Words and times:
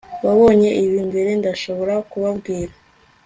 wabonye 0.25 0.69
ibi 0.83 0.97
mbere, 1.09 1.29
ndashobora 1.39 1.93
kubabwira 2.09 2.73